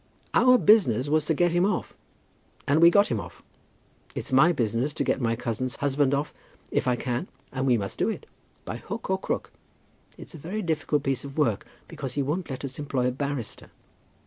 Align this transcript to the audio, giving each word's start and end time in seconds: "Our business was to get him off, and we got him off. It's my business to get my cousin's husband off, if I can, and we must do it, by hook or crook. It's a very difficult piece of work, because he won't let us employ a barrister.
"Our 0.33 0.57
business 0.57 1.09
was 1.09 1.25
to 1.25 1.35
get 1.35 1.51
him 1.51 1.63
off, 1.63 1.95
and 2.67 2.81
we 2.81 2.89
got 2.89 3.09
him 3.11 3.19
off. 3.19 3.43
It's 4.15 4.31
my 4.31 4.51
business 4.51 4.93
to 4.93 5.03
get 5.03 5.21
my 5.21 5.35
cousin's 5.35 5.75
husband 5.75 6.15
off, 6.15 6.33
if 6.71 6.87
I 6.87 6.95
can, 6.95 7.27
and 7.51 7.67
we 7.67 7.77
must 7.77 7.99
do 7.99 8.09
it, 8.09 8.25
by 8.65 8.77
hook 8.77 9.11
or 9.11 9.19
crook. 9.19 9.51
It's 10.17 10.33
a 10.33 10.39
very 10.39 10.63
difficult 10.63 11.03
piece 11.03 11.23
of 11.23 11.37
work, 11.37 11.67
because 11.87 12.13
he 12.13 12.23
won't 12.23 12.49
let 12.49 12.65
us 12.65 12.79
employ 12.79 13.05
a 13.09 13.11
barrister. 13.11 13.69